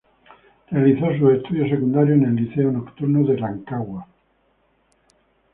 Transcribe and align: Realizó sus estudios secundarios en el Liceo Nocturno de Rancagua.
Realizó 0.71 1.15
sus 1.19 1.31
estudios 1.33 1.69
secundarios 1.69 2.17
en 2.17 2.25
el 2.25 2.35
Liceo 2.43 2.71
Nocturno 2.71 3.23
de 3.27 3.37
Rancagua. 3.37 4.07